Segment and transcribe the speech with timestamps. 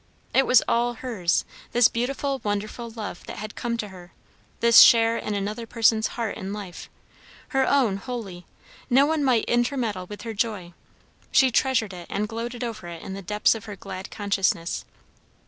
[0.33, 4.13] It was all hers, this beautiful, wonderful love that had come to her;
[4.59, 6.89] this share in another person's heart and life;
[7.49, 8.47] her own wholly;
[8.89, 10.73] no one might intermeddle with her joy;
[11.31, 14.85] she treasured it and gloated over it in the depths of her glad consciousness.